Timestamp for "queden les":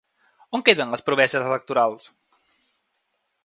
0.69-1.03